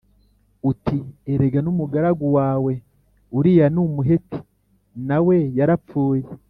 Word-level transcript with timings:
uti 0.69 0.97
‘Erega 1.33 1.59
n’umugaragu 1.63 2.25
wawe 2.37 2.73
Uriya 3.37 3.67
w’Umuheti 3.75 4.39
na 5.07 5.17
we 5.25 5.37
yarapfuye.’” 5.57 6.23